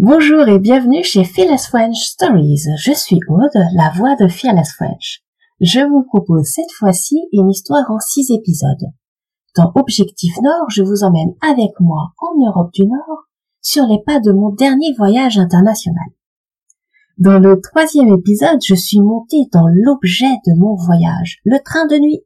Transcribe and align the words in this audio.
Bonjour 0.00 0.46
et 0.46 0.60
bienvenue 0.60 1.02
chez 1.02 1.24
Fearless 1.24 1.66
French 1.66 1.96
Stories. 1.96 2.62
Je 2.78 2.92
suis 2.92 3.18
Aude, 3.28 3.66
la 3.74 3.90
voix 3.96 4.14
de 4.14 4.28
Fearless 4.28 4.72
French. 4.74 5.24
Je 5.60 5.80
vous 5.80 6.04
propose 6.04 6.44
cette 6.44 6.70
fois-ci 6.78 7.18
une 7.32 7.50
histoire 7.50 7.90
en 7.90 7.98
six 7.98 8.30
épisodes. 8.30 8.92
Dans 9.56 9.72
Objectif 9.74 10.36
Nord, 10.40 10.70
je 10.70 10.84
vous 10.84 11.02
emmène 11.02 11.34
avec 11.40 11.72
moi 11.80 12.12
en 12.18 12.46
Europe 12.46 12.72
du 12.74 12.86
Nord 12.86 13.24
sur 13.60 13.86
les 13.86 14.00
pas 14.06 14.20
de 14.20 14.30
mon 14.30 14.50
dernier 14.50 14.94
voyage 14.96 15.36
international. 15.36 16.06
Dans 17.18 17.40
le 17.40 17.60
troisième 17.60 18.14
épisode, 18.14 18.60
je 18.64 18.76
suis 18.76 19.00
montée 19.00 19.48
dans 19.52 19.66
l'objet 19.66 20.36
de 20.46 20.56
mon 20.56 20.76
voyage, 20.76 21.38
le 21.44 21.58
train 21.64 21.86
de 21.86 21.96
nuit. 21.96 22.20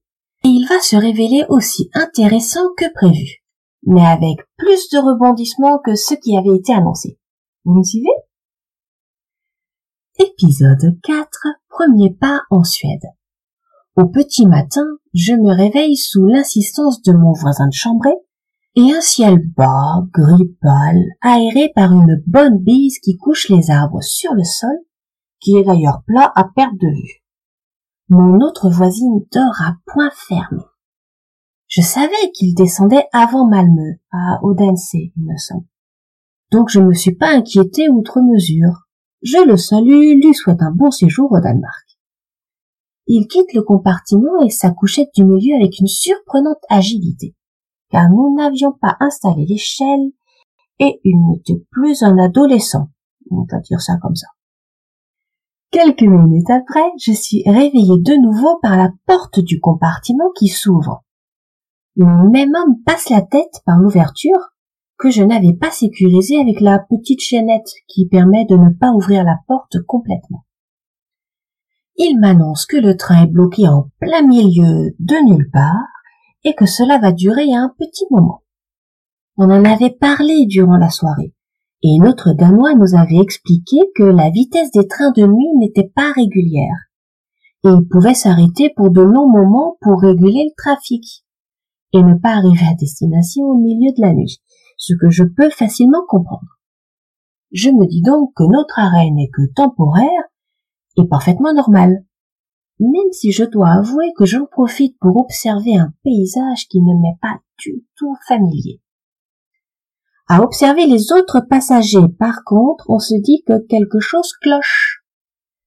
Et 0.44 0.48
il 0.48 0.68
va 0.68 0.78
se 0.82 0.96
révéler 0.96 1.46
aussi 1.48 1.88
intéressant 1.94 2.68
que 2.76 2.92
prévu, 2.92 3.42
mais 3.86 4.04
avec 4.04 4.40
plus 4.58 4.90
de 4.90 4.98
rebondissements 4.98 5.78
que 5.78 5.94
ce 5.94 6.12
qui 6.12 6.36
avait 6.36 6.54
été 6.54 6.74
annoncé. 6.74 7.18
Vous 7.64 7.74
me 7.74 7.84
suivez? 7.84 8.08
Épisode 10.18 10.98
4. 11.04 11.28
Premier 11.68 12.12
pas 12.12 12.40
en 12.50 12.64
Suède. 12.64 13.06
Au 13.96 14.06
petit 14.06 14.48
matin, 14.48 14.84
je 15.14 15.34
me 15.34 15.54
réveille 15.54 15.96
sous 15.96 16.26
l'insistance 16.26 17.02
de 17.02 17.12
mon 17.12 17.32
voisin 17.32 17.68
de 17.68 17.72
chambrée 17.72 18.16
et 18.74 18.92
un 18.92 19.00
ciel 19.00 19.38
bas, 19.56 20.04
gris 20.12 20.56
pâle, 20.60 21.04
aéré 21.20 21.70
par 21.72 21.92
une 21.92 22.20
bonne 22.26 22.58
bise 22.58 22.98
qui 22.98 23.16
couche 23.16 23.48
les 23.48 23.70
arbres 23.70 24.02
sur 24.02 24.34
le 24.34 24.42
sol, 24.42 24.76
qui 25.38 25.56
est 25.56 25.64
d'ailleurs 25.64 26.02
plat 26.04 26.32
à 26.34 26.48
perte 26.56 26.74
de 26.80 26.88
vue. 26.88 27.22
Mon 28.08 28.40
autre 28.40 28.70
voisine 28.70 29.24
dort 29.30 29.62
à 29.62 29.76
point 29.86 30.10
fermé. 30.10 30.62
Je 31.68 31.80
savais 31.80 32.32
qu'il 32.34 32.56
descendait 32.56 33.06
avant 33.12 33.46
Malmö, 33.46 33.98
à 34.10 34.40
Odense, 34.42 34.94
il 34.94 35.12
me 35.16 35.36
semble 35.36 35.66
donc 36.52 36.68
je 36.68 36.80
ne 36.80 36.86
me 36.86 36.94
suis 36.94 37.14
pas 37.14 37.34
inquiété 37.34 37.88
outre 37.88 38.20
mesure. 38.20 38.86
Je 39.22 39.42
le 39.44 39.56
salue, 39.56 40.22
lui 40.22 40.34
souhaite 40.34 40.60
un 40.60 40.70
bon 40.70 40.90
séjour 40.90 41.32
au 41.32 41.40
Danemark. 41.40 41.98
Il 43.06 43.26
quitte 43.26 43.54
le 43.54 43.62
compartiment 43.62 44.42
et 44.44 44.50
sa 44.50 44.70
couchette 44.70 45.08
du 45.16 45.24
milieu 45.24 45.56
avec 45.56 45.80
une 45.80 45.86
surprenante 45.86 46.62
agilité, 46.68 47.34
car 47.90 48.10
nous 48.10 48.36
n'avions 48.36 48.72
pas 48.72 48.96
installé 49.00 49.46
l'échelle 49.46 50.12
et 50.78 51.00
il 51.04 51.16
n'était 51.26 51.64
plus 51.70 52.02
un 52.02 52.18
adolescent. 52.18 52.88
On 53.30 53.44
va 53.50 53.60
dire 53.60 53.80
ça 53.80 53.94
comme 54.02 54.14
ça. 54.14 54.28
Quelques 55.70 56.02
minutes 56.02 56.50
après, 56.50 56.84
je 57.00 57.12
suis 57.12 57.42
réveillé 57.46 57.98
de 57.98 58.20
nouveau 58.20 58.58
par 58.60 58.76
la 58.76 58.90
porte 59.06 59.40
du 59.40 59.58
compartiment 59.58 60.30
qui 60.36 60.48
s'ouvre. 60.48 61.02
Le 61.96 62.30
même 62.30 62.52
homme 62.54 62.82
passe 62.84 63.08
la 63.08 63.22
tête 63.22 63.62
par 63.64 63.78
l'ouverture 63.78 64.52
que 65.02 65.10
je 65.10 65.24
n'avais 65.24 65.52
pas 65.52 65.72
sécurisé 65.72 66.38
avec 66.38 66.60
la 66.60 66.78
petite 66.78 67.20
chaînette 67.20 67.72
qui 67.88 68.06
permet 68.06 68.44
de 68.44 68.54
ne 68.54 68.70
pas 68.70 68.92
ouvrir 68.92 69.24
la 69.24 69.36
porte 69.48 69.78
complètement. 69.84 70.44
Il 71.96 72.20
m'annonce 72.20 72.66
que 72.66 72.76
le 72.76 72.96
train 72.96 73.24
est 73.24 73.30
bloqué 73.30 73.66
en 73.66 73.88
plein 73.98 74.22
milieu 74.22 74.94
de 75.00 75.28
nulle 75.28 75.50
part 75.52 75.88
et 76.44 76.54
que 76.54 76.66
cela 76.66 76.98
va 76.98 77.10
durer 77.10 77.52
un 77.52 77.74
petit 77.76 78.04
moment. 78.12 78.44
On 79.36 79.50
en 79.50 79.64
avait 79.64 79.90
parlé 79.90 80.46
durant 80.46 80.76
la 80.76 80.90
soirée 80.90 81.34
et 81.82 81.98
notre 81.98 82.32
Danois 82.32 82.74
nous 82.74 82.94
avait 82.94 83.20
expliqué 83.20 83.78
que 83.96 84.04
la 84.04 84.30
vitesse 84.30 84.70
des 84.70 84.86
trains 84.86 85.10
de 85.10 85.26
nuit 85.26 85.56
n'était 85.58 85.90
pas 85.96 86.12
régulière 86.12 86.76
et 87.64 87.70
il 87.70 87.88
pouvait 87.88 88.14
s'arrêter 88.14 88.70
pour 88.76 88.92
de 88.92 89.00
longs 89.00 89.28
moments 89.28 89.78
pour 89.80 90.00
réguler 90.00 90.44
le 90.44 90.54
trafic 90.56 91.24
et 91.92 92.04
ne 92.04 92.14
pas 92.14 92.36
arriver 92.36 92.66
à 92.70 92.74
destination 92.74 93.46
au 93.46 93.58
milieu 93.58 93.90
de 93.96 94.00
la 94.00 94.12
nuit 94.12 94.40
ce 94.82 94.94
que 94.94 95.10
je 95.10 95.22
peux 95.22 95.48
facilement 95.48 96.04
comprendre. 96.08 96.58
Je 97.52 97.70
me 97.70 97.86
dis 97.86 98.02
donc 98.02 98.32
que 98.34 98.42
notre 98.42 98.80
arrêt 98.80 99.10
n'est 99.12 99.30
que 99.32 99.42
temporaire 99.54 100.24
et 100.96 101.06
parfaitement 101.06 101.54
normal, 101.54 102.04
même 102.80 103.12
si 103.12 103.30
je 103.30 103.44
dois 103.44 103.68
avouer 103.68 104.12
que 104.18 104.24
j'en 104.24 104.44
profite 104.44 104.98
pour 104.98 105.20
observer 105.20 105.76
un 105.76 105.92
paysage 106.02 106.66
qui 106.68 106.80
ne 106.82 107.00
m'est 107.00 107.18
pas 107.20 107.38
du 107.60 107.86
tout 107.96 108.16
familier. 108.26 108.80
À 110.26 110.42
observer 110.42 110.86
les 110.86 111.12
autres 111.12 111.40
passagers, 111.48 112.08
par 112.18 112.42
contre, 112.44 112.84
on 112.88 112.98
se 112.98 113.14
dit 113.14 113.44
que 113.46 113.64
quelque 113.64 114.00
chose 114.00 114.32
cloche. 114.40 115.04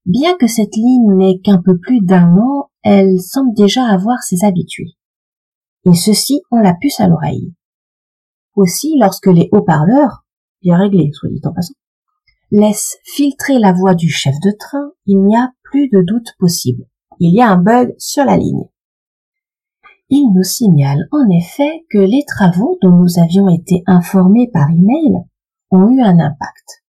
Bien 0.05 0.35
que 0.35 0.47
cette 0.47 0.75
ligne 0.75 1.15
n'ait 1.15 1.39
qu'un 1.39 1.61
peu 1.61 1.77
plus 1.77 2.01
d'un 2.01 2.35
an, 2.35 2.69
elle 2.83 3.21
semble 3.21 3.53
déjà 3.53 3.85
avoir 3.85 4.21
ses 4.23 4.43
habitués. 4.43 4.97
Et 5.85 5.93
ceux-ci 5.93 6.41
ont 6.51 6.59
la 6.59 6.73
puce 6.73 6.99
à 6.99 7.07
l'oreille 7.07 7.53
aussi 8.55 8.97
lorsque 8.99 9.27
les 9.27 9.49
haut-parleurs, 9.51 10.25
bien 10.61 10.77
réglés, 10.77 11.11
soit 11.13 11.29
dit 11.29 11.41
en 11.43 11.53
passant, 11.53 11.73
laissent 12.51 12.97
filtrer 13.03 13.59
la 13.59 13.73
voix 13.73 13.95
du 13.95 14.09
chef 14.09 14.35
de 14.43 14.51
train, 14.57 14.91
il 15.05 15.23
n'y 15.23 15.35
a 15.35 15.51
plus 15.63 15.89
de 15.89 16.01
doute 16.01 16.33
possible. 16.39 16.85
Il 17.19 17.33
y 17.33 17.41
a 17.41 17.49
un 17.49 17.57
bug 17.57 17.95
sur 17.97 18.25
la 18.25 18.37
ligne. 18.37 18.65
Il 20.09 20.31
nous 20.33 20.43
signale 20.43 21.07
en 21.11 21.27
effet 21.29 21.85
que 21.89 21.97
les 21.97 22.23
travaux 22.25 22.77
dont 22.81 22.91
nous 22.91 23.19
avions 23.19 23.49
été 23.49 23.83
informés 23.87 24.49
par 24.53 24.69
email 24.69 25.23
ont 25.71 25.89
eu 25.89 26.01
un 26.01 26.19
impact. 26.19 26.83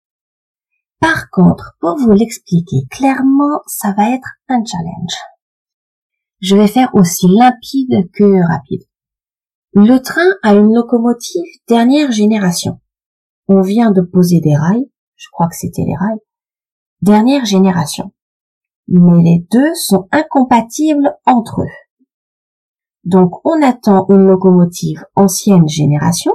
Par 1.00 1.30
contre, 1.30 1.76
pour 1.80 1.96
vous 1.96 2.12
l'expliquer 2.12 2.86
clairement, 2.90 3.60
ça 3.66 3.92
va 3.96 4.10
être 4.10 4.28
un 4.48 4.62
challenge. 4.64 5.16
Je 6.40 6.56
vais 6.56 6.68
faire 6.68 6.90
aussi 6.94 7.26
limpide 7.28 8.10
que 8.12 8.46
rapide. 8.46 8.82
Le 9.78 9.98
train 9.98 10.24
a 10.42 10.54
une 10.54 10.72
locomotive 10.72 11.44
dernière 11.68 12.10
génération. 12.10 12.80
On 13.46 13.60
vient 13.60 13.90
de 13.90 14.00
poser 14.00 14.40
des 14.40 14.56
rails, 14.56 14.90
je 15.16 15.26
crois 15.30 15.48
que 15.48 15.54
c'était 15.54 15.84
les 15.84 15.94
rails, 15.94 16.22
dernière 17.02 17.44
génération. 17.44 18.14
Mais 18.88 19.22
les 19.22 19.46
deux 19.50 19.74
sont 19.74 20.08
incompatibles 20.12 21.14
entre 21.26 21.60
eux. 21.60 21.76
Donc 23.04 23.32
on 23.44 23.60
attend 23.60 24.06
une 24.08 24.26
locomotive 24.26 25.04
ancienne 25.14 25.68
génération 25.68 26.32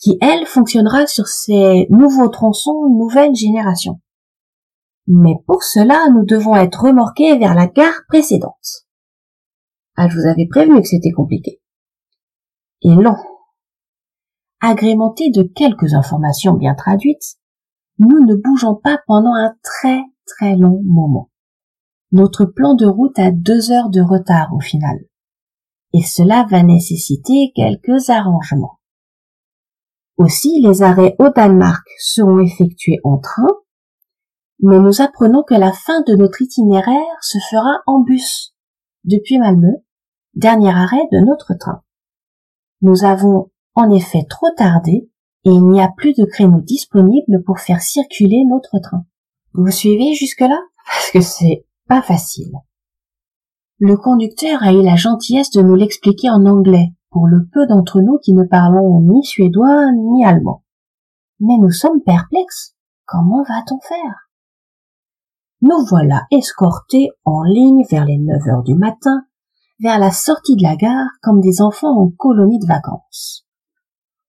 qui, 0.00 0.18
elle, 0.20 0.44
fonctionnera 0.44 1.06
sur 1.06 1.28
ces 1.28 1.86
nouveaux 1.90 2.28
tronçons 2.28 2.88
nouvelle 2.88 3.36
génération. 3.36 4.00
Mais 5.06 5.36
pour 5.46 5.62
cela, 5.62 6.08
nous 6.10 6.24
devons 6.24 6.56
être 6.56 6.86
remorqués 6.86 7.38
vers 7.38 7.54
la 7.54 7.68
gare 7.68 8.02
précédente. 8.08 8.84
Ah, 9.94 10.08
je 10.08 10.18
vous 10.18 10.26
avais 10.26 10.48
prévenu 10.48 10.82
que 10.82 10.88
c'était 10.88 11.12
compliqué 11.12 11.60
et 12.82 12.94
long. 12.94 13.16
Agrémenté 14.60 15.30
de 15.30 15.42
quelques 15.42 15.94
informations 15.94 16.54
bien 16.54 16.74
traduites, 16.74 17.36
nous 17.98 18.24
ne 18.24 18.34
bougeons 18.34 18.74
pas 18.74 18.98
pendant 19.06 19.34
un 19.34 19.54
très 19.62 20.02
très 20.26 20.56
long 20.56 20.82
moment. 20.84 21.30
Notre 22.12 22.44
plan 22.44 22.74
de 22.74 22.86
route 22.86 23.18
a 23.18 23.30
deux 23.30 23.70
heures 23.70 23.90
de 23.90 24.00
retard 24.00 24.54
au 24.54 24.60
final. 24.60 24.98
Et 25.92 26.02
cela 26.02 26.46
va 26.50 26.62
nécessiter 26.62 27.52
quelques 27.54 28.10
arrangements. 28.10 28.78
Aussi, 30.16 30.60
les 30.60 30.82
arrêts 30.82 31.14
au 31.18 31.28
Danemark 31.30 31.86
seront 31.98 32.40
effectués 32.40 32.98
en 33.04 33.18
train, 33.18 33.46
mais 34.60 34.78
nous 34.80 35.00
apprenons 35.00 35.44
que 35.44 35.54
la 35.54 35.72
fin 35.72 36.00
de 36.02 36.16
notre 36.16 36.42
itinéraire 36.42 37.22
se 37.22 37.38
fera 37.50 37.80
en 37.86 38.00
bus 38.00 38.54
depuis 39.04 39.38
Malmö, 39.38 39.68
dernier 40.34 40.70
arrêt 40.70 41.06
de 41.12 41.20
notre 41.20 41.54
train. 41.54 41.82
Nous 42.80 43.04
avons 43.04 43.50
en 43.74 43.90
effet 43.90 44.24
trop 44.28 44.48
tardé 44.56 45.10
et 45.44 45.50
il 45.50 45.64
n'y 45.68 45.80
a 45.80 45.88
plus 45.96 46.14
de 46.14 46.24
créneaux 46.24 46.60
disponibles 46.60 47.42
pour 47.44 47.58
faire 47.58 47.80
circuler 47.80 48.44
notre 48.48 48.78
train. 48.80 49.04
Vous 49.54 49.70
suivez 49.70 50.14
jusque-là? 50.14 50.60
Parce 50.86 51.10
que 51.10 51.20
c'est 51.20 51.64
pas 51.86 52.02
facile. 52.02 52.52
Le 53.78 53.96
conducteur 53.96 54.62
a 54.62 54.72
eu 54.72 54.82
la 54.82 54.96
gentillesse 54.96 55.50
de 55.50 55.62
nous 55.62 55.74
l'expliquer 55.74 56.30
en 56.30 56.46
anglais, 56.46 56.92
pour 57.10 57.26
le 57.26 57.46
peu 57.52 57.66
d'entre 57.66 58.00
nous 58.00 58.18
qui 58.18 58.34
ne 58.34 58.44
parlons 58.44 59.00
ni 59.00 59.24
suédois 59.24 59.92
ni 59.92 60.24
allemand. 60.24 60.64
Mais 61.40 61.56
nous 61.58 61.70
sommes 61.70 62.02
perplexes. 62.02 62.74
Comment 63.06 63.42
va-t-on 63.42 63.80
faire? 63.80 64.28
Nous 65.62 65.86
voilà 65.88 66.26
escortés 66.30 67.10
en 67.24 67.42
ligne 67.42 67.84
vers 67.90 68.04
les 68.04 68.18
9 68.18 68.48
heures 68.48 68.62
du 68.62 68.74
matin 68.74 69.24
vers 69.80 69.98
la 69.98 70.10
sortie 70.10 70.56
de 70.56 70.62
la 70.62 70.76
gare 70.76 71.08
comme 71.22 71.40
des 71.40 71.60
enfants 71.60 71.96
en 71.96 72.10
colonie 72.10 72.58
de 72.58 72.66
vacances. 72.66 73.46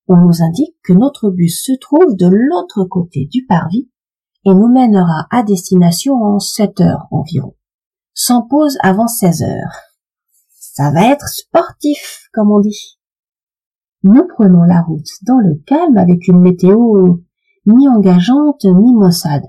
On 0.08 0.18
nous 0.18 0.42
indique 0.42 0.76
que 0.84 0.94
notre 0.94 1.30
bus 1.30 1.64
se 1.64 1.74
trouve 1.80 2.16
de 2.16 2.28
l'autre 2.28 2.84
côté 2.86 3.28
du 3.32 3.46
parvis 3.46 3.90
et 4.46 4.54
nous 4.54 4.68
mènera 4.68 5.28
à 5.32 5.44
destination 5.44 6.16
en 6.16 6.40
7 6.40 6.82
heures 6.82 7.08
environ, 7.12 7.56
sans 8.14 8.42
pause 8.44 8.78
avant 8.82 9.08
16 9.08 9.44
heures. 9.44 9.76
Ça 10.50 10.92
va 10.92 11.12
être 11.12 11.28
sportif, 11.28 12.30
comme 12.34 12.52
on 12.52 12.60
dit. 12.60 12.98
Nous 14.04 14.26
prenons 14.36 14.64
la 14.64 14.82
route 14.82 15.10
dans 15.24 15.40
le 15.40 15.62
calme 15.66 15.98
avec 15.98 16.28
une 16.28 16.40
météo 16.40 17.18
ni 17.66 17.88
engageante 17.90 18.64
ni 18.64 18.94
maussade. 18.94 19.46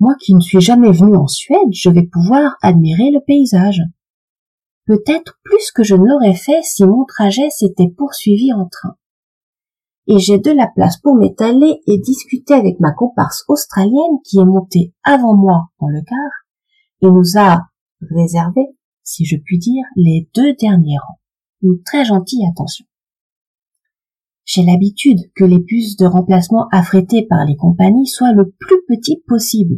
Moi 0.00 0.14
qui 0.20 0.34
ne 0.34 0.40
suis 0.40 0.60
jamais 0.60 0.92
venu 0.92 1.16
en 1.16 1.28
Suède, 1.28 1.72
je 1.72 1.90
vais 1.90 2.06
pouvoir 2.06 2.56
admirer 2.62 3.10
le 3.12 3.20
paysage 3.24 3.80
peut-être 4.86 5.38
plus 5.44 5.70
que 5.72 5.82
je 5.82 5.94
ne 5.94 6.06
l'aurais 6.06 6.34
fait 6.34 6.62
si 6.62 6.84
mon 6.84 7.04
trajet 7.04 7.48
s'était 7.50 7.88
poursuivi 7.88 8.52
en 8.52 8.68
train. 8.68 8.96
et 10.06 10.18
j'ai 10.18 10.38
de 10.38 10.50
la 10.50 10.66
place 10.66 10.96
pour 10.96 11.14
m'étaler 11.14 11.80
et 11.86 11.98
discuter 11.98 12.54
avec 12.54 12.80
ma 12.80 12.92
comparse 12.92 13.44
australienne 13.48 14.18
qui 14.24 14.38
est 14.38 14.44
montée 14.44 14.92
avant 15.04 15.36
moi 15.36 15.68
dans 15.80 15.88
le 15.88 16.00
car 16.00 16.30
et 17.02 17.10
nous 17.10 17.38
a 17.38 17.68
réservé, 18.10 18.62
si 19.04 19.24
je 19.24 19.36
puis 19.36 19.58
dire, 19.58 19.84
les 19.96 20.28
deux 20.34 20.54
derniers 20.54 20.98
rangs. 20.98 21.20
Une 21.62 21.82
très 21.82 22.04
gentille 22.04 22.46
attention. 22.50 22.86
J'ai 24.44 24.64
l'habitude 24.64 25.18
que 25.36 25.44
les 25.44 25.60
puces 25.60 25.96
de 25.96 26.06
remplacement 26.06 26.66
affrétées 26.72 27.26
par 27.28 27.44
les 27.44 27.56
compagnies 27.56 28.08
soient 28.08 28.32
le 28.32 28.50
plus 28.50 28.82
petit 28.88 29.22
possible. 29.26 29.76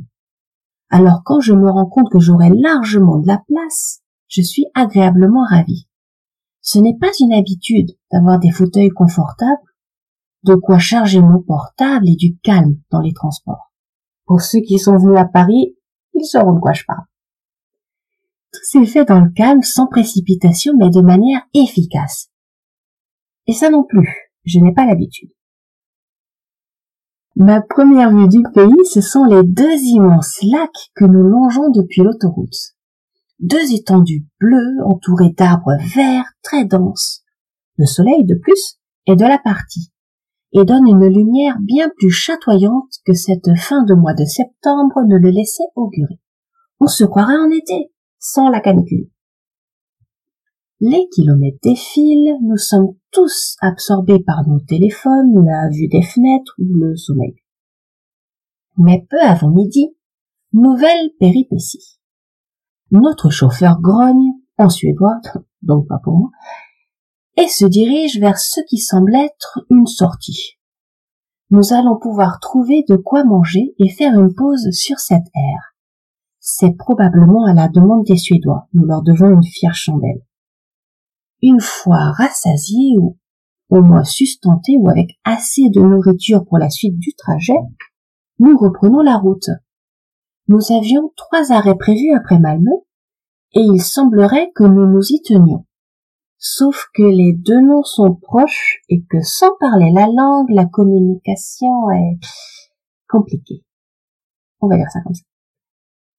Alors 0.88 1.22
quand 1.24 1.40
je 1.40 1.52
me 1.52 1.70
rends 1.70 1.88
compte 1.88 2.10
que 2.10 2.20
j'aurai 2.20 2.50
largement 2.50 3.18
de 3.18 3.26
la 3.26 3.42
place, 3.48 4.01
je 4.32 4.40
suis 4.40 4.64
agréablement 4.74 5.44
ravi. 5.44 5.86
Ce 6.62 6.78
n'est 6.78 6.96
pas 6.98 7.10
une 7.20 7.34
habitude 7.34 7.90
d'avoir 8.10 8.38
des 8.38 8.50
fauteuils 8.50 8.88
confortables, 8.88 9.60
de 10.44 10.54
quoi 10.54 10.78
charger 10.78 11.20
mon 11.20 11.42
portable 11.42 12.08
et 12.08 12.16
du 12.16 12.38
calme 12.38 12.80
dans 12.90 13.00
les 13.00 13.12
transports. 13.12 13.72
Pour 14.24 14.40
ceux 14.40 14.60
qui 14.60 14.78
sont 14.78 14.96
venus 14.96 15.18
à 15.18 15.26
Paris, 15.26 15.76
ils 16.14 16.24
sauront 16.24 16.54
de 16.54 16.60
quoi 16.60 16.72
je 16.72 16.84
parle. 16.86 17.04
Tout 18.52 18.60
s'est 18.62 18.86
fait 18.86 19.04
dans 19.04 19.20
le 19.20 19.30
calme, 19.30 19.62
sans 19.62 19.86
précipitation, 19.86 20.72
mais 20.78 20.88
de 20.88 21.02
manière 21.02 21.42
efficace. 21.52 22.30
Et 23.46 23.52
ça 23.52 23.68
non 23.68 23.84
plus, 23.84 24.30
je 24.44 24.60
n'ai 24.60 24.72
pas 24.72 24.86
l'habitude. 24.86 25.30
Ma 27.36 27.60
première 27.60 28.10
vue 28.10 28.28
du 28.28 28.42
pays, 28.54 28.86
ce 28.90 29.02
sont 29.02 29.24
les 29.24 29.42
deux 29.42 29.76
immenses 29.82 30.38
lacs 30.42 30.90
que 30.94 31.04
nous 31.04 31.22
longeons 31.22 31.70
depuis 31.70 32.02
l'autoroute 32.02 32.74
deux 33.42 33.74
étendues 33.74 34.26
bleues 34.40 34.78
entourées 34.86 35.34
d'arbres 35.36 35.76
verts 35.94 36.32
très 36.42 36.64
denses. 36.64 37.24
Le 37.76 37.86
soleil, 37.86 38.24
de 38.24 38.36
plus, 38.36 38.78
est 39.06 39.16
de 39.16 39.24
la 39.24 39.38
partie 39.38 39.92
et 40.52 40.64
donne 40.64 40.86
une 40.86 41.06
lumière 41.06 41.56
bien 41.60 41.90
plus 41.96 42.10
chatoyante 42.10 42.92
que 43.06 43.14
cette 43.14 43.56
fin 43.56 43.84
de 43.84 43.94
mois 43.94 44.14
de 44.14 44.24
septembre 44.24 45.02
ne 45.06 45.16
le 45.16 45.30
laissait 45.30 45.68
augurer. 45.76 46.20
On 46.78 46.86
se 46.86 47.04
croirait 47.04 47.36
en 47.36 47.50
été, 47.50 47.90
sans 48.18 48.50
la 48.50 48.60
canicule. 48.60 49.08
Les 50.80 51.08
kilomètres 51.14 51.58
défilent, 51.62 52.36
nous 52.42 52.56
sommes 52.56 52.94
tous 53.12 53.56
absorbés 53.60 54.22
par 54.22 54.46
nos 54.46 54.60
téléphones, 54.60 55.44
la 55.44 55.68
vue 55.70 55.88
des 55.88 56.02
fenêtres 56.02 56.54
ou 56.58 56.64
le 56.74 56.96
sommeil. 56.96 57.36
Mais 58.76 59.06
peu 59.08 59.20
avant 59.20 59.50
midi, 59.50 59.96
nouvelle 60.52 61.10
péripétie. 61.18 62.00
Notre 62.92 63.30
chauffeur 63.30 63.80
grogne, 63.80 64.32
en 64.58 64.68
suédois, 64.68 65.18
donc 65.62 65.88
pas 65.88 65.98
pour 66.04 66.12
moi, 66.12 66.30
et 67.38 67.48
se 67.48 67.64
dirige 67.64 68.20
vers 68.20 68.38
ce 68.38 68.60
qui 68.68 68.76
semble 68.76 69.14
être 69.16 69.64
une 69.70 69.86
sortie. 69.86 70.58
Nous 71.48 71.72
allons 71.72 71.98
pouvoir 71.98 72.38
trouver 72.38 72.84
de 72.86 72.96
quoi 72.96 73.24
manger 73.24 73.74
et 73.78 73.88
faire 73.88 74.12
une 74.20 74.34
pause 74.34 74.70
sur 74.72 74.98
cette 74.98 75.24
aire. 75.34 75.74
C'est 76.38 76.76
probablement 76.76 77.46
à 77.46 77.54
la 77.54 77.68
demande 77.68 78.04
des 78.04 78.18
Suédois, 78.18 78.68
nous 78.74 78.84
leur 78.84 79.02
devons 79.02 79.30
une 79.30 79.42
fière 79.42 79.74
chandelle. 79.74 80.26
Une 81.40 81.60
fois 81.60 82.12
rassasiés 82.12 82.98
ou 82.98 83.18
au 83.70 83.80
moins 83.80 84.04
sustentés 84.04 84.76
ou 84.78 84.90
avec 84.90 85.12
assez 85.24 85.70
de 85.70 85.80
nourriture 85.80 86.44
pour 86.44 86.58
la 86.58 86.68
suite 86.68 86.98
du 86.98 87.14
trajet, 87.14 87.58
nous 88.38 88.58
reprenons 88.58 89.00
la 89.00 89.16
route. 89.16 89.48
Nous 90.48 90.72
avions 90.72 91.12
trois 91.16 91.52
arrêts 91.52 91.76
prévus 91.76 92.12
après 92.16 92.38
Malmö, 92.38 92.70
et 93.54 93.60
il 93.60 93.80
semblerait 93.80 94.50
que 94.54 94.64
nous 94.64 94.86
nous 94.86 95.04
y 95.10 95.20
tenions. 95.22 95.66
Sauf 96.38 96.88
que 96.94 97.02
les 97.02 97.34
deux 97.34 97.60
noms 97.60 97.84
sont 97.84 98.14
proches 98.14 98.80
et 98.88 99.04
que 99.08 99.20
sans 99.20 99.50
parler 99.60 99.92
la 99.92 100.06
langue, 100.06 100.50
la 100.50 100.66
communication 100.66 101.90
est 101.90 102.18
compliquée. 103.08 103.62
On 104.60 104.68
va 104.68 104.76
dire 104.76 104.90
ça 104.90 105.00
comme 105.02 105.14
ça. 105.14 105.22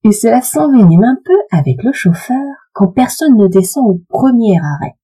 Et 0.06 0.12
cela 0.12 0.42
s'envenime 0.42 1.04
un 1.04 1.18
peu 1.24 1.38
avec 1.52 1.84
le 1.84 1.92
chauffeur 1.92 2.54
quand 2.74 2.88
personne 2.88 3.38
ne 3.38 3.48
descend 3.48 3.86
au 3.90 4.02
premier 4.10 4.58
arrêt. 4.60 4.96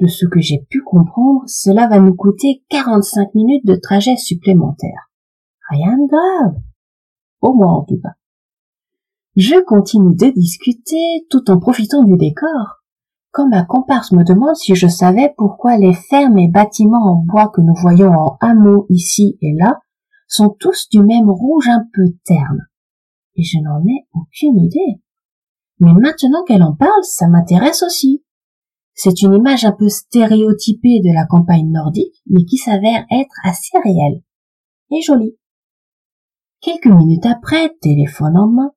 De 0.00 0.06
ce 0.06 0.26
que 0.26 0.40
j'ai 0.40 0.66
pu 0.68 0.82
comprendre, 0.82 1.42
cela 1.46 1.88
va 1.88 2.00
nous 2.00 2.14
coûter 2.14 2.64
45 2.70 3.34
minutes 3.34 3.66
de 3.66 3.76
trajet 3.76 4.16
supplémentaire. 4.16 5.10
Rien 5.70 5.96
de 5.96 6.08
grave. 6.08 6.62
Au 7.44 7.52
moins 7.52 7.74
en 7.74 7.84
tout 7.84 8.00
cas. 8.02 8.14
Je 9.36 9.62
continue 9.64 10.16
de 10.16 10.30
discuter 10.30 11.26
tout 11.28 11.50
en 11.50 11.58
profitant 11.58 12.02
du 12.02 12.16
décor. 12.16 12.80
Quand 13.32 13.48
ma 13.48 13.64
comparse 13.64 14.12
me 14.12 14.24
demande 14.24 14.56
si 14.56 14.74
je 14.74 14.86
savais 14.86 15.34
pourquoi 15.36 15.76
les 15.76 15.92
fermes 15.92 16.38
et 16.38 16.48
bâtiments 16.48 17.04
en 17.04 17.16
bois 17.16 17.50
que 17.54 17.60
nous 17.60 17.74
voyons 17.74 18.12
en 18.12 18.38
hameau 18.40 18.86
ici 18.88 19.36
et 19.42 19.52
là 19.58 19.78
sont 20.26 20.56
tous 20.58 20.88
du 20.88 21.02
même 21.02 21.28
rouge 21.28 21.68
un 21.68 21.84
peu 21.92 22.04
terne. 22.24 22.66
Et 23.36 23.42
je 23.42 23.58
n'en 23.58 23.84
ai 23.84 24.06
aucune 24.14 24.58
idée. 24.64 25.02
Mais 25.80 25.92
maintenant 25.92 26.44
qu'elle 26.44 26.62
en 26.62 26.74
parle, 26.74 27.02
ça 27.02 27.28
m'intéresse 27.28 27.82
aussi. 27.82 28.24
C'est 28.94 29.20
une 29.20 29.34
image 29.34 29.66
un 29.66 29.72
peu 29.72 29.90
stéréotypée 29.90 31.00
de 31.04 31.12
la 31.12 31.26
campagne 31.26 31.70
nordique, 31.70 32.22
mais 32.26 32.46
qui 32.46 32.56
s'avère 32.56 33.04
être 33.10 33.36
assez 33.44 33.76
réelle 33.84 34.22
et 34.90 35.02
jolie. 35.02 35.36
Quelques 36.64 36.86
minutes 36.86 37.26
après, 37.26 37.76
téléphone 37.82 38.38
en 38.38 38.48
main, 38.48 38.72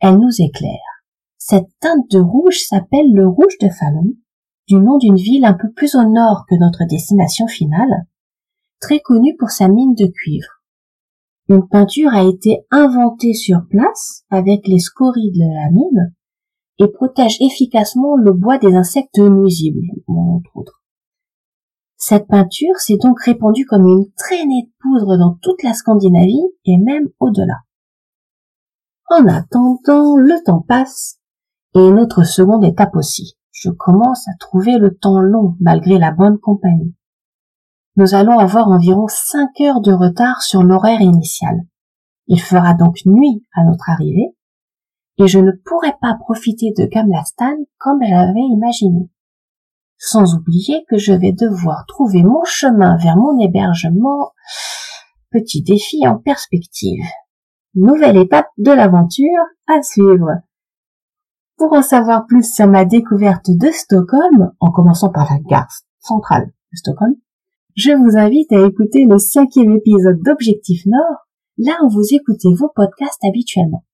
elle 0.00 0.18
nous 0.18 0.42
éclaire. 0.42 1.00
Cette 1.38 1.70
teinte 1.80 2.10
de 2.10 2.20
rouge 2.20 2.58
s'appelle 2.58 3.10
le 3.14 3.26
rouge 3.26 3.56
de 3.58 3.70
Falun, 3.70 4.10
du 4.68 4.76
nom 4.76 4.98
d'une 4.98 5.16
ville 5.16 5.46
un 5.46 5.54
peu 5.54 5.72
plus 5.72 5.94
au 5.94 6.02
nord 6.02 6.44
que 6.46 6.56
notre 6.56 6.84
destination 6.84 7.46
finale, 7.46 8.06
très 8.82 9.00
connue 9.00 9.34
pour 9.38 9.48
sa 9.48 9.68
mine 9.68 9.94
de 9.94 10.08
cuivre. 10.08 10.60
Une 11.48 11.66
peinture 11.66 12.12
a 12.12 12.22
été 12.22 12.66
inventée 12.70 13.32
sur 13.32 13.60
place 13.66 14.24
avec 14.28 14.68
les 14.68 14.78
scories 14.78 15.32
de 15.32 15.54
la 15.54 15.70
mine 15.70 16.14
et 16.80 16.92
protège 16.92 17.40
efficacement 17.40 18.14
le 18.16 18.34
bois 18.34 18.58
des 18.58 18.74
insectes 18.74 19.18
nuisibles, 19.18 19.86
entre 20.06 20.50
autres. 20.54 20.81
Cette 22.04 22.26
peinture 22.26 22.74
s'est 22.78 22.96
donc 23.00 23.20
répandue 23.22 23.64
comme 23.64 23.86
une 23.86 24.12
traînée 24.16 24.64
de 24.64 24.72
poudre 24.80 25.16
dans 25.16 25.38
toute 25.40 25.62
la 25.62 25.72
Scandinavie 25.72 26.48
et 26.64 26.76
même 26.76 27.06
au-delà. 27.20 27.60
En 29.08 29.24
attendant, 29.28 30.16
le 30.16 30.42
temps 30.42 30.64
passe 30.66 31.20
et 31.76 31.90
notre 31.92 32.24
seconde 32.24 32.64
étape 32.64 32.96
aussi. 32.96 33.38
Je 33.52 33.70
commence 33.70 34.26
à 34.26 34.32
trouver 34.40 34.78
le 34.78 34.96
temps 34.96 35.20
long 35.20 35.54
malgré 35.60 35.96
la 36.00 36.10
bonne 36.10 36.40
compagnie. 36.40 36.92
Nous 37.94 38.16
allons 38.16 38.36
avoir 38.36 38.66
environ 38.66 39.06
cinq 39.06 39.60
heures 39.60 39.80
de 39.80 39.92
retard 39.92 40.42
sur 40.42 40.64
l'horaire 40.64 41.02
initial. 41.02 41.54
Il 42.26 42.40
fera 42.40 42.74
donc 42.74 42.96
nuit 43.06 43.46
à 43.54 43.62
notre 43.62 43.90
arrivée 43.90 44.34
et 45.18 45.28
je 45.28 45.38
ne 45.38 45.52
pourrai 45.52 45.94
pas 46.00 46.16
profiter 46.18 46.72
de 46.76 46.84
Gamlastan 46.84 47.58
comme 47.78 48.00
j'avais 48.02 48.40
imaginé 48.50 49.08
sans 50.04 50.34
oublier 50.34 50.84
que 50.90 50.98
je 50.98 51.12
vais 51.12 51.32
devoir 51.32 51.86
trouver 51.86 52.24
mon 52.24 52.42
chemin 52.44 52.96
vers 52.96 53.16
mon 53.16 53.38
hébergement. 53.38 54.32
Petit 55.30 55.62
défi 55.62 56.06
en 56.08 56.18
perspective. 56.18 57.04
Nouvelle 57.76 58.16
étape 58.16 58.48
de 58.58 58.72
l'aventure 58.72 59.44
à 59.68 59.80
suivre. 59.80 60.28
Pour 61.56 61.72
en 61.72 61.82
savoir 61.82 62.26
plus 62.26 62.52
sur 62.52 62.66
ma 62.66 62.84
découverte 62.84 63.46
de 63.48 63.68
Stockholm, 63.68 64.50
en 64.58 64.72
commençant 64.72 65.10
par 65.10 65.32
la 65.32 65.38
gare 65.38 65.70
centrale 66.00 66.46
de 66.46 66.76
Stockholm, 66.76 67.14
je 67.76 67.92
vous 67.92 68.18
invite 68.18 68.52
à 68.52 68.66
écouter 68.66 69.06
le 69.08 69.18
cinquième 69.18 69.70
épisode 69.70 70.20
d'Objectif 70.24 70.82
Nord, 70.84 71.28
là 71.58 71.78
où 71.84 71.90
vous 71.90 72.06
écoutez 72.10 72.52
vos 72.52 72.70
podcasts 72.74 73.24
habituellement. 73.24 73.84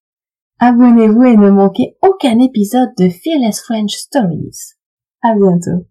Abonnez-vous 0.58 1.24
et 1.24 1.36
ne 1.36 1.50
manquez 1.50 1.98
aucun 2.02 2.38
épisode 2.38 2.94
de 2.98 3.10
Fearless 3.10 3.60
French 3.60 3.92
Stories. 3.92 4.74
À 5.22 5.34
bientôt. 5.34 5.86